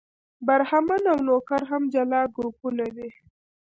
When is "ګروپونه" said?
2.35-2.85